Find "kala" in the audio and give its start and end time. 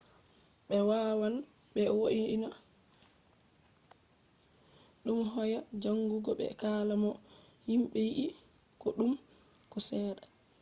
6.61-6.93